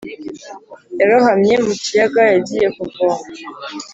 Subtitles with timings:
[0.99, 3.23] Yarohamye mu kiyaga yagiye kuvoma